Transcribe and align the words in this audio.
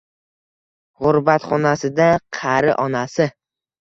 G’urbatxonasida— 1.03 2.09
Qari 2.39 2.77
onasi. 2.87 3.29